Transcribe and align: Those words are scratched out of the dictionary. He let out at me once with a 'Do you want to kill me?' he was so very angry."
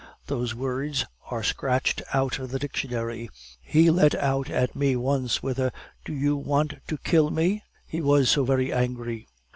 Those 0.25 0.55
words 0.55 1.05
are 1.29 1.43
scratched 1.43 2.01
out 2.11 2.39
of 2.39 2.49
the 2.49 2.57
dictionary. 2.57 3.29
He 3.61 3.91
let 3.91 4.15
out 4.15 4.49
at 4.49 4.75
me 4.75 4.95
once 4.95 5.43
with 5.43 5.59
a 5.59 5.71
'Do 6.05 6.15
you 6.15 6.35
want 6.35 6.73
to 6.87 6.97
kill 6.97 7.29
me?' 7.29 7.61
he 7.85 8.01
was 8.01 8.27
so 8.27 8.43
very 8.43 8.73
angry." 8.73 9.27